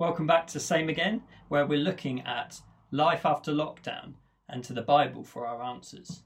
Welcome 0.00 0.26
back 0.26 0.46
to 0.46 0.60
Same 0.60 0.88
Again, 0.88 1.24
where 1.48 1.66
we're 1.66 1.78
looking 1.78 2.22
at 2.22 2.62
life 2.90 3.26
after 3.26 3.52
lockdown 3.52 4.14
and 4.48 4.64
to 4.64 4.72
the 4.72 4.80
Bible 4.80 5.22
for 5.22 5.46
our 5.46 5.62
answers. 5.62 6.22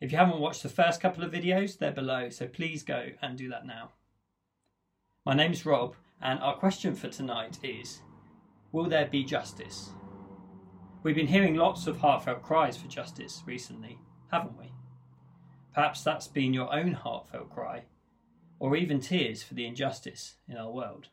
If 0.00 0.10
you 0.10 0.16
haven't 0.16 0.40
watched 0.40 0.62
the 0.62 0.70
first 0.70 1.02
couple 1.02 1.22
of 1.22 1.30
videos, 1.30 1.76
they're 1.76 1.92
below, 1.92 2.30
so 2.30 2.46
please 2.46 2.82
go 2.82 3.08
and 3.20 3.36
do 3.36 3.50
that 3.50 3.66
now. 3.66 3.90
My 5.26 5.34
name's 5.34 5.66
Rob, 5.66 5.94
and 6.22 6.40
our 6.40 6.56
question 6.56 6.94
for 6.94 7.08
tonight 7.08 7.58
is 7.62 8.00
Will 8.72 8.86
there 8.86 9.04
be 9.04 9.24
justice? 9.24 9.90
We've 11.02 11.14
been 11.14 11.26
hearing 11.26 11.54
lots 11.54 11.86
of 11.86 11.98
heartfelt 11.98 12.42
cries 12.42 12.78
for 12.78 12.88
justice 12.88 13.42
recently, 13.44 13.98
haven't 14.32 14.58
we? 14.58 14.72
Perhaps 15.74 16.02
that's 16.02 16.28
been 16.28 16.54
your 16.54 16.74
own 16.74 16.94
heartfelt 16.94 17.50
cry, 17.50 17.84
or 18.58 18.74
even 18.74 19.00
tears 19.00 19.42
for 19.42 19.52
the 19.52 19.66
injustice 19.66 20.36
in 20.48 20.56
our 20.56 20.72
world. 20.72 21.08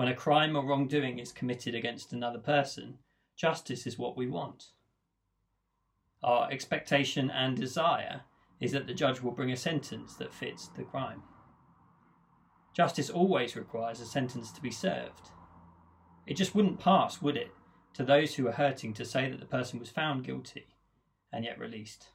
When 0.00 0.08
a 0.08 0.14
crime 0.14 0.56
or 0.56 0.64
wrongdoing 0.64 1.18
is 1.18 1.30
committed 1.30 1.74
against 1.74 2.14
another 2.14 2.38
person, 2.38 3.00
justice 3.36 3.86
is 3.86 3.98
what 3.98 4.16
we 4.16 4.26
want. 4.26 4.68
Our 6.22 6.50
expectation 6.50 7.30
and 7.30 7.54
desire 7.54 8.22
is 8.60 8.72
that 8.72 8.86
the 8.86 8.94
judge 8.94 9.20
will 9.20 9.32
bring 9.32 9.52
a 9.52 9.58
sentence 9.58 10.14
that 10.14 10.32
fits 10.32 10.68
the 10.68 10.84
crime. 10.84 11.22
Justice 12.74 13.10
always 13.10 13.54
requires 13.54 14.00
a 14.00 14.06
sentence 14.06 14.50
to 14.52 14.62
be 14.62 14.70
served. 14.70 15.32
It 16.26 16.38
just 16.38 16.54
wouldn't 16.54 16.80
pass, 16.80 17.20
would 17.20 17.36
it, 17.36 17.52
to 17.92 18.02
those 18.02 18.36
who 18.36 18.48
are 18.48 18.52
hurting 18.52 18.94
to 18.94 19.04
say 19.04 19.28
that 19.28 19.38
the 19.38 19.44
person 19.44 19.78
was 19.78 19.90
found 19.90 20.24
guilty 20.24 20.68
and 21.30 21.44
yet 21.44 21.58
released. 21.58 22.08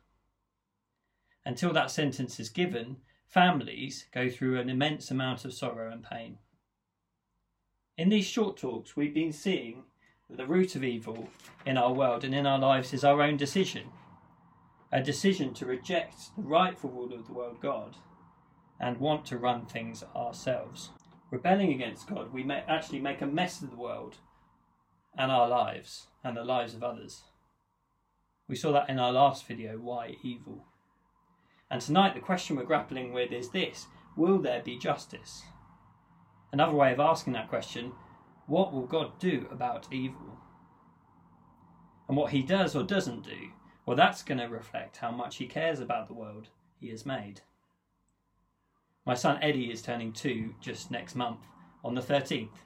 Until 1.45 1.71
that 1.73 1.91
sentence 1.91 2.39
is 2.39 2.49
given, 2.49 2.97
families 3.27 4.07
go 4.11 4.27
through 4.27 4.59
an 4.59 4.71
immense 4.71 5.11
amount 5.11 5.45
of 5.45 5.53
sorrow 5.53 5.91
and 5.91 6.03
pain. 6.03 6.39
In 7.97 8.09
these 8.09 8.25
short 8.25 8.57
talks, 8.57 8.95
we've 8.95 9.13
been 9.13 9.31
seeing 9.31 9.83
that 10.29 10.37
the 10.37 10.45
root 10.45 10.75
of 10.75 10.83
evil 10.83 11.29
in 11.65 11.77
our 11.77 11.93
world 11.93 12.23
and 12.23 12.35
in 12.35 12.45
our 12.45 12.59
lives 12.59 12.93
is 12.93 13.03
our 13.03 13.21
own 13.21 13.37
decision 13.37 13.91
a 14.91 15.01
decision 15.01 15.53
to 15.53 15.65
reject 15.65 16.33
the 16.37 16.41
rightful 16.41 16.89
ruler 16.89 17.17
of 17.17 17.27
the 17.27 17.33
world, 17.33 17.59
God, 17.61 17.97
and 18.79 18.97
want 18.97 19.25
to 19.25 19.37
run 19.37 19.65
things 19.65 20.05
ourselves. 20.15 20.91
Rebelling 21.31 21.73
against 21.73 22.07
God, 22.07 22.31
we 22.31 22.43
may 22.43 22.63
actually 22.67 22.99
make 22.99 23.21
a 23.21 23.25
mess 23.25 23.61
of 23.61 23.71
the 23.71 23.75
world 23.75 24.15
and 25.17 25.31
our 25.31 25.49
lives 25.49 26.07
and 26.23 26.37
the 26.37 26.45
lives 26.45 26.75
of 26.75 26.83
others. 26.83 27.23
We 28.47 28.55
saw 28.55 28.71
that 28.71 28.89
in 28.89 28.99
our 28.99 29.11
last 29.11 29.45
video, 29.45 29.77
Why 29.77 30.15
Evil? 30.23 30.65
And 31.69 31.81
tonight, 31.81 32.13
the 32.13 32.21
question 32.21 32.55
we're 32.55 32.63
grappling 32.63 33.11
with 33.11 33.33
is 33.33 33.49
this 33.49 33.87
Will 34.15 34.39
there 34.39 34.61
be 34.61 34.77
justice? 34.77 35.43
Another 36.55 36.73
way 36.73 36.93
of 36.93 37.01
asking 37.01 37.33
that 37.33 37.49
question 37.49 37.91
what 38.47 38.71
will 38.71 38.85
God 38.85 39.19
do 39.19 39.45
about 39.51 39.91
evil? 39.91 40.39
And 42.07 42.15
what 42.15 42.31
he 42.31 42.43
does 42.43 42.77
or 42.77 42.83
doesn't 42.83 43.25
do, 43.25 43.49
well, 43.85 43.97
that's 43.97 44.23
going 44.23 44.37
to 44.37 44.45
reflect 44.45 44.95
how 44.95 45.11
much 45.11 45.35
he 45.35 45.47
cares 45.47 45.81
about 45.81 46.07
the 46.07 46.13
world 46.13 46.47
he 46.79 46.87
has 46.91 47.05
made. 47.05 47.41
My 49.05 49.15
son 49.15 49.37
Eddie 49.41 49.69
is 49.69 49.81
turning 49.81 50.13
two 50.13 50.55
just 50.61 50.89
next 50.89 51.13
month 51.13 51.41
on 51.83 51.93
the 51.93 52.01
13th. 52.01 52.63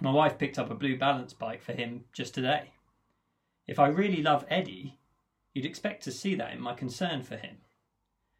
My 0.00 0.12
wife 0.12 0.38
picked 0.38 0.56
up 0.56 0.70
a 0.70 0.76
blue 0.76 0.96
balance 0.96 1.32
bike 1.32 1.62
for 1.62 1.72
him 1.72 2.04
just 2.12 2.32
today. 2.32 2.74
If 3.66 3.80
I 3.80 3.88
really 3.88 4.22
love 4.22 4.46
Eddie, 4.48 5.00
you'd 5.52 5.66
expect 5.66 6.04
to 6.04 6.12
see 6.12 6.36
that 6.36 6.52
in 6.52 6.60
my 6.60 6.74
concern 6.74 7.24
for 7.24 7.36
him, 7.36 7.56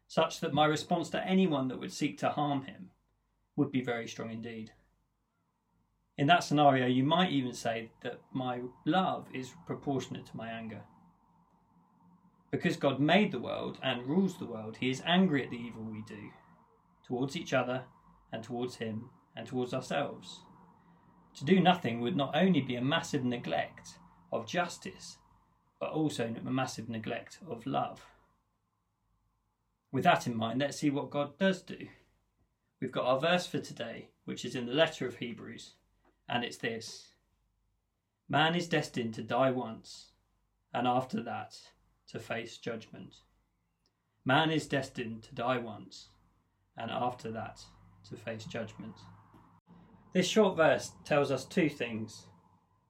such 0.07 0.39
that 0.39 0.53
my 0.53 0.65
response 0.65 1.09
to 1.09 1.27
anyone 1.27 1.67
that 1.67 1.79
would 1.81 1.91
seek 1.91 2.17
to 2.19 2.29
harm 2.29 2.63
him 2.63 2.91
would 3.55 3.71
be 3.71 3.81
very 3.81 4.07
strong 4.07 4.31
indeed. 4.31 4.71
In 6.17 6.27
that 6.27 6.43
scenario, 6.43 6.85
you 6.85 7.03
might 7.03 7.31
even 7.31 7.53
say 7.53 7.89
that 8.01 8.21
my 8.31 8.61
love 8.85 9.27
is 9.33 9.53
proportionate 9.65 10.25
to 10.27 10.37
my 10.37 10.49
anger. 10.49 10.81
Because 12.51 12.75
God 12.75 12.99
made 12.99 13.31
the 13.31 13.39
world 13.39 13.77
and 13.81 14.05
rules 14.05 14.37
the 14.37 14.45
world, 14.45 14.77
He 14.77 14.89
is 14.89 15.01
angry 15.05 15.43
at 15.43 15.49
the 15.49 15.57
evil 15.57 15.83
we 15.83 16.03
do 16.07 16.31
towards 17.07 17.35
each 17.35 17.53
other 17.53 17.83
and 18.31 18.43
towards 18.43 18.75
Him 18.75 19.09
and 19.35 19.47
towards 19.47 19.73
ourselves. 19.73 20.41
To 21.35 21.45
do 21.45 21.59
nothing 21.59 22.01
would 22.01 22.15
not 22.15 22.35
only 22.35 22.61
be 22.61 22.75
a 22.75 22.81
massive 22.81 23.23
neglect 23.23 23.97
of 24.31 24.45
justice, 24.45 25.17
but 25.79 25.91
also 25.91 26.33
a 26.45 26.51
massive 26.51 26.89
neglect 26.89 27.39
of 27.49 27.65
love. 27.65 28.05
With 29.91 30.03
that 30.03 30.27
in 30.27 30.35
mind, 30.35 30.59
let's 30.59 30.77
see 30.77 30.89
what 30.89 31.09
God 31.09 31.37
does 31.37 31.61
do. 31.61 31.87
We've 32.81 32.91
got 32.91 33.05
our 33.05 33.19
verse 33.19 33.45
for 33.45 33.59
today, 33.59 34.09
which 34.25 34.43
is 34.43 34.55
in 34.55 34.65
the 34.65 34.73
letter 34.73 35.05
of 35.05 35.17
Hebrews, 35.17 35.75
and 36.27 36.43
it's 36.43 36.57
this 36.57 37.09
Man 38.27 38.55
is 38.55 38.67
destined 38.67 39.13
to 39.13 39.23
die 39.23 39.51
once, 39.51 40.13
and 40.73 40.87
after 40.87 41.21
that, 41.21 41.55
to 42.07 42.19
face 42.19 42.57
judgment. 42.57 43.17
Man 44.25 44.49
is 44.49 44.67
destined 44.67 45.21
to 45.23 45.35
die 45.35 45.59
once, 45.59 46.09
and 46.75 46.89
after 46.89 47.29
that, 47.31 47.61
to 48.09 48.15
face 48.15 48.45
judgment. 48.45 48.95
This 50.13 50.27
short 50.27 50.57
verse 50.57 50.91
tells 51.05 51.29
us 51.29 51.45
two 51.45 51.69
things. 51.69 52.25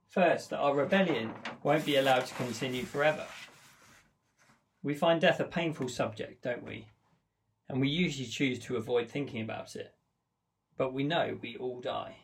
First, 0.08 0.52
that 0.52 0.60
our 0.60 0.74
rebellion 0.74 1.34
won't 1.64 1.86
be 1.86 1.98
allowed 1.98 2.28
to 2.28 2.36
continue 2.36 2.86
forever. 2.86 3.26
We 4.84 4.94
find 4.94 5.20
death 5.20 5.42
a 5.42 5.46
painful 5.46 5.90
subject, 5.90 6.44
don't 6.44 6.64
we? 6.64 6.88
And 7.72 7.80
we 7.80 7.88
usually 7.88 8.28
choose 8.28 8.60
to 8.60 8.76
avoid 8.76 9.10
thinking 9.10 9.42
about 9.42 9.78
it. 9.78 9.94
But 10.78 10.94
we 10.94 11.06
know 11.06 11.38
we 11.42 11.56
all 11.56 11.80
die. 11.80 12.18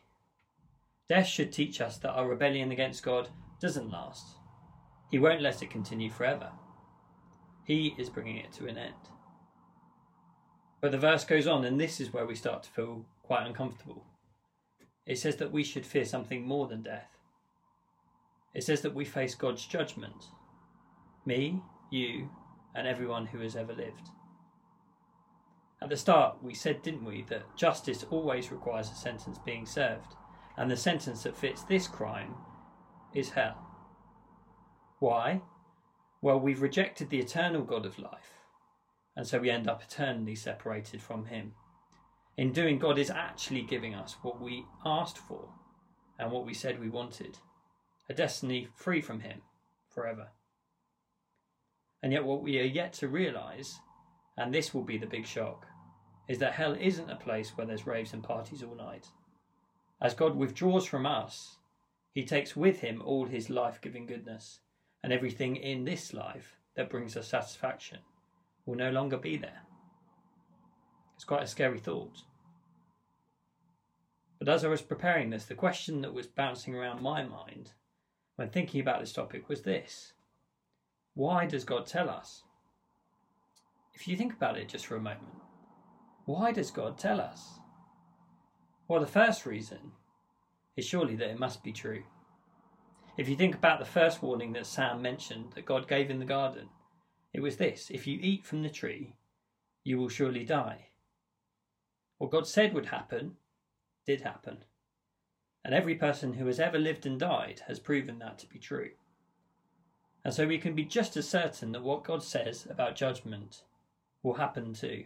Death 1.08 1.28
should 1.28 1.54
teach 1.54 1.80
us 1.80 1.98
that 2.00 2.12
our 2.12 2.28
rebellion 2.28 2.70
against 2.74 3.02
God 3.02 3.30
doesn't 3.62 3.90
last. 3.90 4.28
He 5.10 5.20
won't 5.20 5.42
let 5.42 5.64
it 5.64 5.70
continue 5.70 6.10
forever. 6.10 6.52
He 7.64 7.96
is 7.98 8.10
bringing 8.10 8.36
it 8.36 8.52
to 8.54 8.68
an 8.68 8.78
end. 8.78 8.94
But 10.82 10.92
the 10.92 10.98
verse 10.98 11.24
goes 11.24 11.48
on, 11.48 11.64
and 11.64 11.80
this 11.80 12.02
is 12.02 12.12
where 12.12 12.26
we 12.26 12.36
start 12.36 12.64
to 12.64 12.70
feel 12.70 13.06
quite 13.24 13.48
uncomfortable. 13.48 14.04
It 15.06 15.18
says 15.18 15.38
that 15.38 15.54
we 15.54 15.64
should 15.64 15.86
fear 15.86 16.04
something 16.04 16.46
more 16.46 16.68
than 16.68 16.84
death. 16.84 17.18
It 18.54 18.66
says 18.66 18.82
that 18.82 18.94
we 18.94 19.06
face 19.06 19.34
God's 19.34 19.66
judgment. 19.66 20.26
Me, 21.26 21.62
you, 21.90 22.30
and 22.76 22.86
everyone 22.86 23.28
who 23.28 23.40
has 23.40 23.56
ever 23.56 23.72
lived. 23.72 24.10
At 25.82 25.90
the 25.90 25.98
start, 25.98 26.38
we 26.42 26.54
said, 26.54 26.82
didn't 26.82 27.06
we, 27.06 27.24
that 27.24 27.56
justice 27.56 28.04
always 28.10 28.52
requires 28.52 28.90
a 28.90 28.96
sentence 28.96 29.38
being 29.46 29.66
served, 29.66 30.16
and 30.58 30.72
the 30.72 30.78
sentence 30.78 31.24
that 31.24 31.38
fits 31.38 31.64
this 31.64 31.88
crime 31.88 32.34
is 33.14 33.30
hell. 33.30 33.68
Why? 35.00 35.42
Well, 36.22 36.40
we've 36.40 36.64
rejected 36.64 37.10
the 37.10 37.20
eternal 37.20 37.64
God 37.64 37.86
of 37.86 38.00
life, 38.00 38.34
and 39.16 39.28
so 39.28 39.40
we 39.40 39.52
end 39.52 39.68
up 39.68 39.84
eternally 39.84 40.36
separated 40.36 41.02
from 41.02 41.26
Him. 41.26 41.54
In 42.38 42.52
doing, 42.52 42.80
God 42.80 42.98
is 42.98 43.12
actually 43.12 43.62
giving 43.62 43.94
us 43.94 44.16
what 44.24 44.42
we 44.42 44.66
asked 44.84 45.18
for 45.20 45.50
and 46.18 46.32
what 46.32 46.46
we 46.46 46.54
said 46.54 46.80
we 46.80 46.90
wanted 46.90 47.38
a 48.10 48.14
destiny 48.14 48.68
free 48.74 49.02
from 49.02 49.20
Him 49.20 49.42
forever. 49.90 50.30
And 52.02 52.14
yet, 52.14 52.26
what 52.26 52.42
we 52.42 52.60
are 52.60 52.64
yet 52.64 52.94
to 52.94 53.08
realize, 53.08 53.80
and 54.38 54.54
this 54.54 54.74
will 54.74 54.84
be 54.84 54.98
the 54.98 55.08
big 55.08 55.26
shock, 55.26 55.66
is 56.28 56.40
that 56.40 56.54
hell 56.54 56.76
isn't 56.80 57.10
a 57.10 57.16
place 57.16 57.52
where 57.56 57.66
there's 57.66 57.88
raves 57.88 58.14
and 58.14 58.24
parties 58.24 58.64
all 58.64 58.76
night. 58.76 59.08
As 60.02 60.14
God 60.14 60.36
withdraws 60.36 60.86
from 60.86 61.06
us, 61.06 61.58
He 62.14 62.24
takes 62.24 62.56
with 62.56 62.82
Him 62.82 63.02
all 63.04 63.26
His 63.26 63.50
life 63.50 63.82
giving 63.82 64.06
goodness, 64.06 64.60
and 65.04 65.12
everything 65.12 65.56
in 65.56 65.86
this 65.86 66.14
life 66.14 66.58
that 66.76 66.90
brings 66.90 67.18
us 67.18 67.28
satisfaction 67.28 68.00
will 68.66 68.76
no 68.76 68.92
longer 68.92 69.18
be 69.18 69.38
there. 69.38 69.62
It's 71.16 71.24
quite 71.24 71.44
a 71.44 71.48
scary 71.48 71.80
thought. 71.80 72.22
But 74.38 74.50
as 74.50 74.64
I 74.64 74.68
was 74.68 74.84
preparing 74.84 75.32
this, 75.32 75.46
the 75.46 75.56
question 75.56 76.02
that 76.02 76.14
was 76.14 76.28
bouncing 76.28 76.76
around 76.76 77.02
my 77.02 77.24
mind 77.24 77.72
when 78.36 78.50
thinking 78.50 78.82
about 78.82 79.00
this 79.00 79.14
topic 79.14 79.50
was 79.50 79.64
this 79.64 80.14
Why 81.16 81.48
does 81.48 81.64
God 81.64 81.88
tell 81.88 82.10
us? 82.10 82.44
If 84.00 84.08
you 84.08 84.16
think 84.16 84.34
about 84.34 84.60
it 84.60 84.70
just 84.70 84.86
for 84.86 84.96
a 84.96 85.02
moment, 85.02 85.42
why 86.26 86.52
does 86.52 86.70
God 86.70 87.00
tell 87.00 87.20
us? 87.20 87.58
Well, 88.88 89.00
the 89.00 89.08
first 89.08 89.44
reason 89.44 89.92
is 90.76 90.86
surely 90.86 91.16
that 91.16 91.32
it 91.32 91.40
must 91.40 91.64
be 91.64 91.72
true. 91.72 92.04
If 93.18 93.28
you 93.28 93.36
think 93.36 93.56
about 93.56 93.80
the 93.80 93.86
first 93.86 94.22
warning 94.22 94.54
that 94.54 94.68
Sam 94.68 95.02
mentioned 95.02 95.54
that 95.54 95.66
God 95.66 95.88
gave 95.88 96.12
in 96.12 96.20
the 96.20 96.26
garden, 96.26 96.70
it 97.34 97.40
was 97.40 97.58
this 97.58 97.90
if 97.90 98.06
you 98.06 98.20
eat 98.22 98.46
from 98.46 98.62
the 98.62 98.70
tree, 98.70 99.16
you 99.84 99.98
will 99.98 100.10
surely 100.10 100.46
die. 100.46 100.90
What 102.20 102.30
God 102.30 102.46
said 102.46 102.76
would 102.76 102.86
happen 102.86 103.38
did 104.06 104.22
happen. 104.22 104.60
And 105.66 105.74
every 105.74 105.96
person 105.96 106.34
who 106.34 106.46
has 106.46 106.60
ever 106.60 106.78
lived 106.78 107.08
and 107.08 107.20
died 107.20 107.64
has 107.68 107.80
proven 107.80 108.20
that 108.20 108.38
to 108.38 108.48
be 108.48 108.60
true. 108.60 108.92
And 110.24 110.36
so 110.36 110.46
we 110.46 110.60
can 110.60 110.76
be 110.76 110.86
just 110.86 111.18
as 111.18 111.28
certain 111.28 111.72
that 111.72 111.82
what 111.82 112.04
God 112.04 112.22
says 112.22 112.68
about 112.70 112.96
judgment 112.96 113.64
will 114.28 114.36
happen 114.36 114.74
too. 114.74 115.06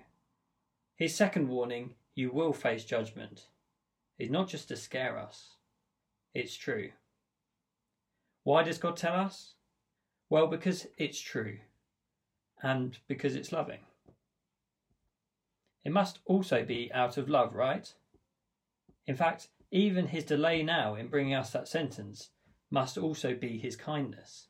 His 0.96 1.16
second 1.16 1.48
warning, 1.48 1.92
you 2.16 2.32
will 2.32 2.54
face 2.54 2.84
judgment, 2.84 3.48
is 4.18 4.32
not 4.32 4.50
just 4.50 4.68
to 4.70 4.76
scare 4.76 5.18
us, 5.18 5.58
it's 6.34 6.56
true. 6.58 6.90
Why 8.44 8.64
does 8.64 8.80
God 8.80 8.98
tell 8.98 9.14
us? 9.14 9.54
Well, 10.30 10.48
because 10.48 10.88
it's 10.98 11.20
true 11.20 11.60
and 12.64 12.98
because 13.08 13.36
it's 13.36 13.52
loving. 13.52 13.82
It 15.86 15.92
must 15.92 16.20
also 16.26 16.64
be 16.64 16.92
out 16.92 17.18
of 17.18 17.30
love, 17.30 17.54
right? 17.54 17.94
In 19.06 19.16
fact, 19.16 19.50
even 19.70 20.08
his 20.08 20.24
delay 20.24 20.64
now 20.64 20.96
in 20.96 21.10
bringing 21.10 21.36
us 21.36 21.52
that 21.52 21.68
sentence 21.68 22.30
must 22.72 22.98
also 22.98 23.36
be 23.36 23.60
his 23.60 23.76
kindness. 23.76 24.48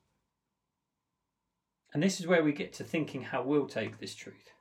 And 1.93 2.01
this 2.01 2.21
is 2.21 2.27
where 2.27 2.43
we 2.43 2.53
get 2.53 2.71
to 2.73 2.85
thinking 2.85 3.21
how 3.21 3.43
we'll 3.43 3.67
take 3.67 3.99
this 3.99 4.15
truth. 4.15 4.51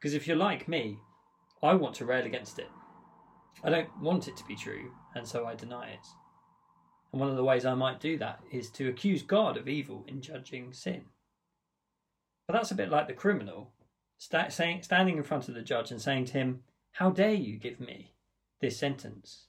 Because 0.00 0.14
if 0.14 0.26
you're 0.26 0.36
like 0.36 0.66
me, 0.66 0.98
I 1.62 1.74
want 1.74 1.94
to 1.96 2.06
rail 2.06 2.24
against 2.24 2.58
it. 2.58 2.70
I 3.62 3.68
don't 3.68 4.00
want 4.00 4.28
it 4.28 4.36
to 4.38 4.46
be 4.46 4.56
true, 4.56 4.92
and 5.14 5.28
so 5.28 5.44
I 5.44 5.54
deny 5.54 5.90
it. 5.90 6.06
And 7.12 7.20
one 7.20 7.28
of 7.28 7.36
the 7.36 7.44
ways 7.44 7.66
I 7.66 7.74
might 7.74 8.00
do 8.00 8.16
that 8.16 8.40
is 8.50 8.70
to 8.72 8.88
accuse 8.88 9.22
God 9.22 9.58
of 9.58 9.68
evil 9.68 10.04
in 10.08 10.22
judging 10.22 10.72
sin. 10.72 11.04
But 12.46 12.54
that's 12.54 12.70
a 12.70 12.76
bit 12.76 12.88
like 12.88 13.08
the 13.08 13.12
criminal 13.12 13.72
sta- 14.16 14.48
saying, 14.48 14.82
standing 14.82 15.18
in 15.18 15.22
front 15.22 15.48
of 15.48 15.54
the 15.54 15.62
judge 15.62 15.90
and 15.90 16.00
saying 16.00 16.26
to 16.26 16.32
him, 16.32 16.62
How 16.92 17.10
dare 17.10 17.34
you 17.34 17.58
give 17.58 17.78
me 17.78 18.14
this 18.60 18.78
sentence? 18.78 19.48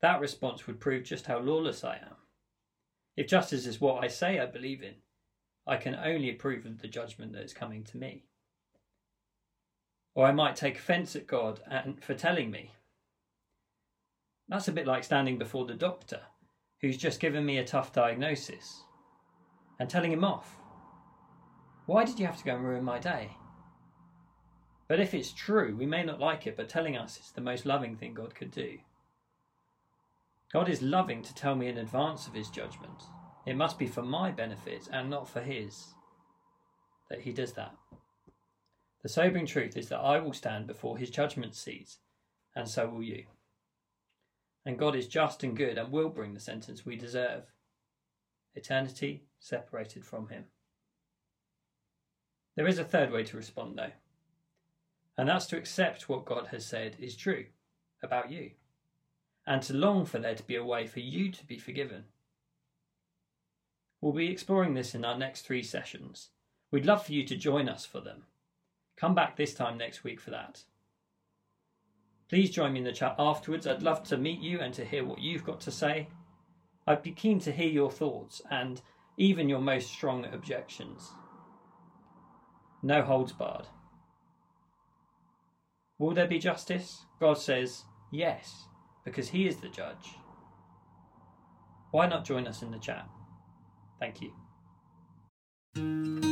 That 0.00 0.20
response 0.20 0.66
would 0.66 0.80
prove 0.80 1.04
just 1.04 1.26
how 1.26 1.38
lawless 1.38 1.84
I 1.84 1.96
am. 1.96 2.16
If 3.16 3.28
justice 3.28 3.66
is 3.66 3.80
what 3.80 4.02
I 4.02 4.08
say 4.08 4.40
I 4.40 4.46
believe 4.46 4.82
in, 4.82 4.94
I 5.66 5.76
can 5.76 5.94
only 5.94 6.30
approve 6.30 6.64
of 6.66 6.80
the 6.80 6.88
judgment 6.88 7.32
that 7.32 7.44
is 7.44 7.52
coming 7.52 7.84
to 7.84 7.98
me. 7.98 8.24
Or 10.14 10.26
I 10.26 10.32
might 10.32 10.56
take 10.56 10.76
offence 10.76 11.16
at 11.16 11.26
God 11.26 11.60
for 12.00 12.14
telling 12.14 12.50
me. 12.50 12.72
That's 14.48 14.68
a 14.68 14.72
bit 14.72 14.86
like 14.86 15.04
standing 15.04 15.38
before 15.38 15.66
the 15.66 15.74
doctor, 15.74 16.20
who's 16.80 16.96
just 16.96 17.18
given 17.18 17.44
me 17.44 17.58
a 17.58 17.64
tough 17.64 17.92
diagnosis, 17.92 18.82
and 19.80 19.88
telling 19.88 20.12
him 20.12 20.24
off. 20.24 20.56
Why 21.86 22.04
did 22.04 22.20
you 22.20 22.26
have 22.26 22.38
to 22.38 22.44
go 22.44 22.54
and 22.54 22.64
ruin 22.64 22.84
my 22.84 22.98
day? 22.98 23.36
But 24.86 25.00
if 25.00 25.14
it's 25.14 25.32
true, 25.32 25.74
we 25.76 25.86
may 25.86 26.04
not 26.04 26.20
like 26.20 26.46
it, 26.46 26.56
but 26.56 26.68
telling 26.68 26.96
us 26.96 27.18
is 27.18 27.32
the 27.32 27.40
most 27.40 27.64
loving 27.66 27.96
thing 27.96 28.14
God 28.14 28.34
could 28.34 28.50
do. 28.50 28.78
God 30.52 30.68
is 30.68 30.82
loving 30.82 31.22
to 31.22 31.34
tell 31.34 31.56
me 31.56 31.68
in 31.68 31.78
advance 31.78 32.26
of 32.26 32.34
his 32.34 32.50
judgment. 32.50 33.02
It 33.46 33.56
must 33.56 33.78
be 33.78 33.86
for 33.86 34.02
my 34.02 34.30
benefit 34.30 34.88
and 34.92 35.10
not 35.10 35.28
for 35.28 35.40
his 35.40 35.94
that 37.10 37.22
he 37.22 37.32
does 37.32 37.54
that. 37.54 37.74
The 39.04 39.10
sobering 39.10 39.44
truth 39.44 39.76
is 39.76 39.90
that 39.90 39.98
I 39.98 40.18
will 40.18 40.32
stand 40.32 40.66
before 40.66 40.96
his 40.96 41.10
judgment 41.10 41.54
seat, 41.54 41.98
and 42.56 42.66
so 42.66 42.88
will 42.88 43.02
you. 43.02 43.26
And 44.64 44.78
God 44.78 44.96
is 44.96 45.06
just 45.06 45.44
and 45.44 45.54
good 45.54 45.76
and 45.76 45.92
will 45.92 46.08
bring 46.08 46.32
the 46.32 46.40
sentence 46.40 46.86
we 46.86 46.96
deserve 46.96 47.52
eternity 48.54 49.24
separated 49.38 50.06
from 50.06 50.28
him. 50.28 50.44
There 52.56 52.66
is 52.66 52.78
a 52.78 52.84
third 52.84 53.12
way 53.12 53.24
to 53.24 53.36
respond, 53.36 53.76
though, 53.76 53.92
and 55.18 55.28
that's 55.28 55.46
to 55.46 55.58
accept 55.58 56.08
what 56.08 56.24
God 56.24 56.46
has 56.46 56.64
said 56.64 56.96
is 56.98 57.14
true 57.14 57.44
about 58.02 58.30
you, 58.30 58.52
and 59.46 59.60
to 59.64 59.74
long 59.74 60.06
for 60.06 60.18
there 60.18 60.34
to 60.34 60.42
be 60.42 60.56
a 60.56 60.64
way 60.64 60.86
for 60.86 61.00
you 61.00 61.30
to 61.30 61.44
be 61.44 61.58
forgiven. 61.58 62.04
We'll 64.00 64.14
be 64.14 64.30
exploring 64.30 64.72
this 64.72 64.94
in 64.94 65.04
our 65.04 65.18
next 65.18 65.42
three 65.42 65.62
sessions. 65.62 66.30
We'd 66.70 66.86
love 66.86 67.04
for 67.04 67.12
you 67.12 67.26
to 67.26 67.36
join 67.36 67.68
us 67.68 67.84
for 67.84 68.00
them. 68.00 68.24
Come 68.96 69.14
back 69.14 69.36
this 69.36 69.54
time 69.54 69.76
next 69.76 70.04
week 70.04 70.20
for 70.20 70.30
that. 70.30 70.62
Please 72.28 72.50
join 72.50 72.72
me 72.72 72.80
in 72.80 72.84
the 72.84 72.92
chat 72.92 73.16
afterwards. 73.18 73.66
I'd 73.66 73.82
love 73.82 74.02
to 74.04 74.16
meet 74.16 74.40
you 74.40 74.60
and 74.60 74.72
to 74.74 74.84
hear 74.84 75.04
what 75.04 75.20
you've 75.20 75.44
got 75.44 75.60
to 75.62 75.70
say. 75.70 76.08
I'd 76.86 77.02
be 77.02 77.12
keen 77.12 77.38
to 77.40 77.52
hear 77.52 77.68
your 77.68 77.90
thoughts 77.90 78.40
and 78.50 78.80
even 79.16 79.48
your 79.48 79.60
most 79.60 79.90
strong 79.90 80.24
objections. 80.26 81.10
No 82.82 83.02
holds 83.02 83.32
barred. 83.32 83.66
Will 85.98 86.12
there 86.12 86.26
be 86.26 86.38
justice? 86.38 87.04
God 87.20 87.38
says 87.38 87.84
yes, 88.10 88.64
because 89.04 89.28
He 89.28 89.46
is 89.46 89.56
the 89.56 89.68
judge. 89.68 90.16
Why 91.92 92.06
not 92.06 92.24
join 92.24 92.46
us 92.46 92.62
in 92.62 92.70
the 92.70 92.78
chat? 92.78 93.08
Thank 94.00 94.20
you. 94.20 96.23